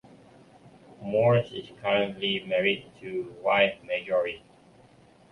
Moores 1.03 1.51
is 1.51 1.69
currently 1.79 2.39
married 2.47 2.91
to 3.01 3.35
wife 3.43 3.75
Marjorie. 3.83 4.41